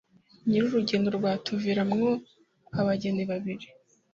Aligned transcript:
nyiri 0.47 0.65
urugendo 0.69 1.07
rwatuvira 1.17 1.81
mwo 1.91 2.09
abageni 2.79 3.23
babiri, 3.31 3.67